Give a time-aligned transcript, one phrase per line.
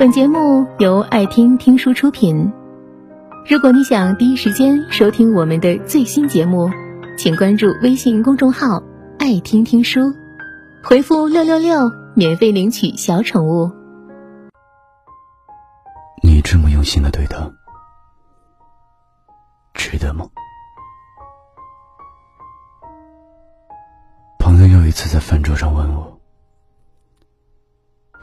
[0.00, 2.50] 本节目由爱听听书出品。
[3.46, 6.70] 如果你想第一时间收听我们的最新节目，
[7.18, 8.82] 请关注微信公众号
[9.20, 10.00] “爱听听书”，
[10.82, 13.70] 回复“六六六”免费领取小宠物。
[16.22, 17.52] 你这么用心的对他，
[19.74, 20.26] 值得吗？
[24.38, 26.18] 朋友又一次在饭桌上问我，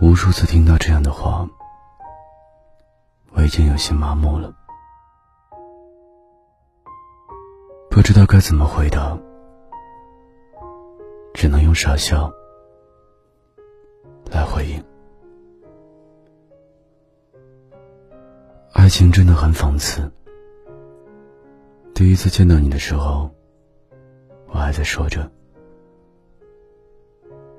[0.00, 1.44] 无数次听到这样的话。
[3.44, 4.52] 已经有些麻木了，
[7.90, 9.16] 不知道该怎么回答，
[11.34, 12.32] 只能用傻笑
[14.30, 14.82] 来回应。
[18.72, 20.10] 爱情真的很讽刺。
[21.94, 23.30] 第一次见到你的时候，
[24.48, 25.30] 我还在说着，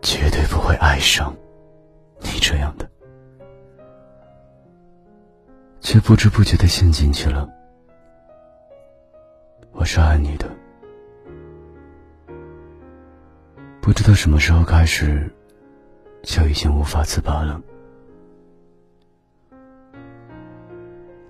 [0.00, 1.34] 绝对不会爱上
[2.20, 2.91] 你这样的。
[5.82, 7.48] 却不知不觉的陷进去了。
[9.72, 10.48] 我是爱你的，
[13.80, 15.28] 不知道什么时候开始，
[16.22, 17.60] 就已经无法自拔了。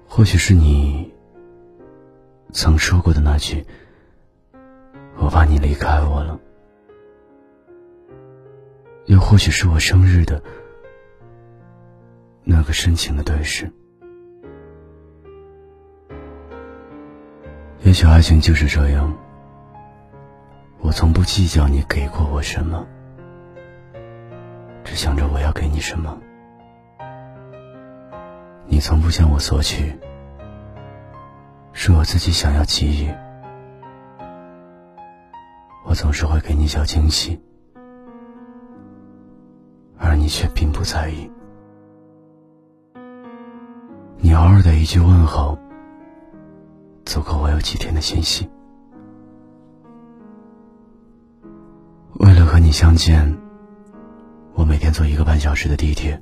[0.06, 1.10] 或许是你
[2.52, 3.64] 曾说过的那句
[5.16, 6.38] “我怕你离开我了”，
[9.06, 10.42] 又或许是我生日的
[12.44, 13.72] 那个深情的对视。
[17.92, 19.12] 也许爱情就是这样，
[20.80, 22.86] 我从不计较你给过我什么，
[24.82, 26.18] 只想着我要给你什么。
[28.64, 29.94] 你从不向我索取，
[31.74, 33.10] 是我自己想要给予。
[35.84, 37.38] 我总是会给你小惊喜，
[39.98, 41.30] 而你却并不在意。
[44.16, 45.58] 你偶尔的一句问候。
[47.12, 48.48] 足够我有几天的信息。
[52.14, 53.36] 为了和你相见，
[54.54, 56.18] 我每天坐一个半小时的地铁，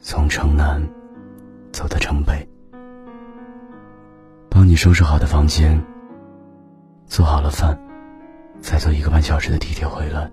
[0.00, 0.82] 从城南
[1.70, 2.44] 走到城北，
[4.50, 5.80] 帮你收拾好的房间，
[7.06, 7.78] 做好了饭，
[8.60, 10.28] 再坐一个半小时的地铁回来。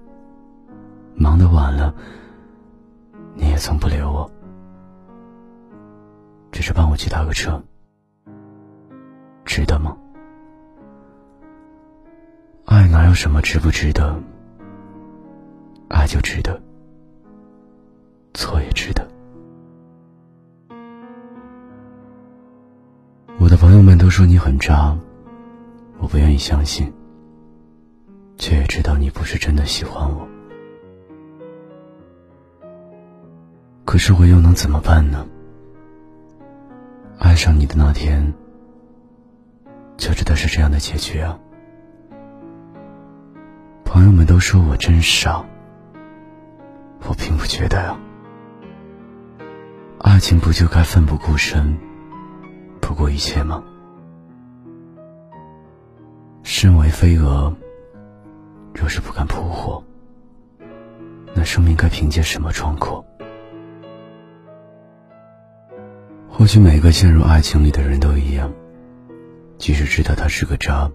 [1.13, 1.93] 忙得晚了，
[3.35, 4.31] 你也从不留我，
[6.51, 7.63] 只是帮我去打个车。
[9.51, 9.97] 值得吗？
[12.63, 14.17] 爱哪有什么值不值得？
[15.89, 16.57] 爱就值得，
[18.33, 19.05] 错也值得。
[23.39, 24.97] 我的朋友们都说你很渣，
[25.99, 26.89] 我不愿意相信，
[28.37, 30.25] 却也知道你不是真的喜欢我。
[33.83, 35.27] 可是我又能怎么办呢？
[37.19, 38.33] 爱上你的那天。
[40.01, 41.37] 就知道是这样的结局啊！
[43.85, 45.45] 朋友们都说我真傻，
[47.07, 47.95] 我并不觉得呀。
[49.99, 51.77] 爱情不就该奋不顾身，
[52.81, 53.63] 不顾一切吗？
[56.41, 57.55] 身为飞蛾，
[58.73, 59.83] 若是不敢扑火，
[61.35, 63.05] 那生命该凭借什么壮阔？
[66.27, 68.51] 或许每个陷入爱情里的人都一样。
[69.61, 70.91] 即使知道他是个渣，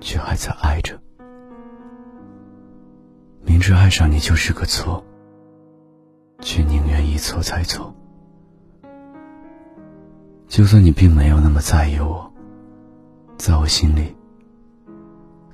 [0.00, 1.00] 却还在爱着。
[3.44, 5.06] 明知爱上你就是个错，
[6.40, 7.94] 却宁愿一错再错。
[10.48, 12.28] 就算你并没有那么在意我，
[13.38, 14.12] 在我心里，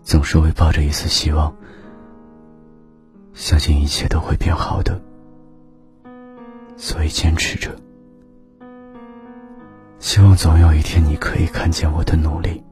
[0.03, 1.55] 总是会抱着一丝希望，
[3.35, 4.99] 相信一切都会变好的，
[6.79, 7.71] 所以坚持着。
[10.01, 12.65] 希望总有一天你可以看见我的努力。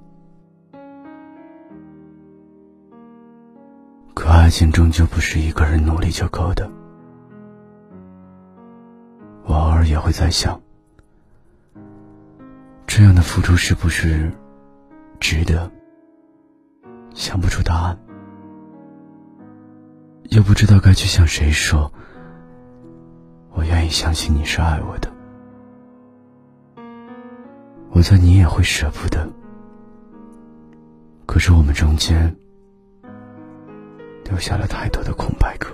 [4.15, 6.69] 可爱情终究不是一个人努力就够的。
[9.45, 10.59] 我偶尔也会在想，
[12.87, 14.33] 这样的付出是不是
[15.21, 15.71] 值得？
[17.15, 17.99] 想不出答案，
[20.31, 21.93] 又不知道该去向谁说。
[23.53, 25.18] 我愿意相信你是爱我的。
[27.91, 29.29] 我猜你也会舍不得，
[31.27, 32.37] 可是我们中间
[34.25, 35.69] 留下了太多的空白格。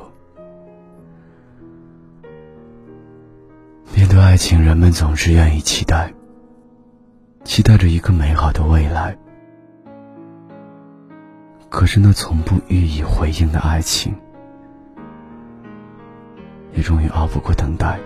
[3.95, 6.13] 面对爱情，人们总是愿意期待，
[7.45, 9.17] 期待着一个美好的未来。
[11.69, 14.15] 可是那从不予以回应的爱情，
[16.73, 17.99] 也终于熬不过等待，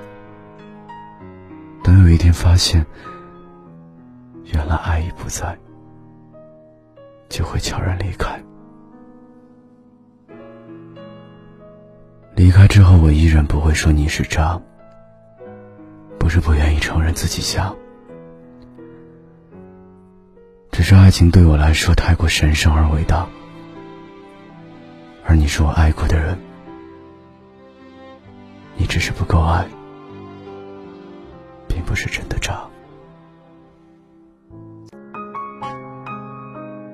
[1.85, 2.85] 等有一天发现，
[4.53, 5.57] 原来爱已不在，
[7.29, 8.43] 就会悄然离开。
[12.35, 14.61] 离开之后，我依然不会说你是渣，
[16.19, 17.75] 不是不愿意承认自己瞎，
[20.71, 23.27] 只是爱情对我来说太过神圣而伟大，
[25.27, 26.39] 而你是我爱过的人，
[28.77, 29.67] 你只是不够爱，
[31.67, 32.63] 并不是真的渣。